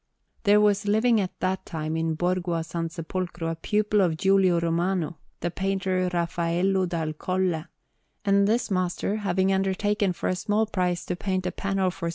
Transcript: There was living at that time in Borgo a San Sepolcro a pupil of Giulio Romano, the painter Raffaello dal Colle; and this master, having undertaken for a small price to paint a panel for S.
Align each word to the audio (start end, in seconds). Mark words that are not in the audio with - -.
There 0.45 0.59
was 0.59 0.87
living 0.87 1.21
at 1.21 1.39
that 1.41 1.63
time 1.63 1.95
in 1.95 2.15
Borgo 2.15 2.53
a 2.55 2.63
San 2.63 2.89
Sepolcro 2.89 3.51
a 3.51 3.55
pupil 3.55 4.01
of 4.01 4.17
Giulio 4.17 4.59
Romano, 4.59 5.19
the 5.41 5.51
painter 5.51 6.09
Raffaello 6.11 6.87
dal 6.87 7.13
Colle; 7.13 7.65
and 8.25 8.47
this 8.47 8.71
master, 8.71 9.17
having 9.17 9.53
undertaken 9.53 10.11
for 10.11 10.27
a 10.27 10.35
small 10.35 10.65
price 10.65 11.05
to 11.05 11.15
paint 11.15 11.45
a 11.45 11.51
panel 11.51 11.91
for 11.91 12.07
S. 12.07 12.09